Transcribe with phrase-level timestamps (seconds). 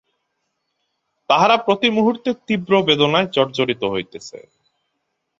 [1.29, 4.37] তাহারা প্রতি মুহূর্তে তীব্র বেদনায় জর্জরিত হইতেছে।